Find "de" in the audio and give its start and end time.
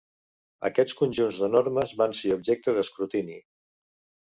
1.43-1.51